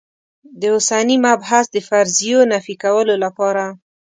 د 0.59 0.61
اوسني 0.73 1.17
مبحث 1.25 1.65
د 1.71 1.77
فرضیو 1.87 2.39
نفي 2.53 2.75
کولو 2.83 3.15
لپاره. 3.23 3.63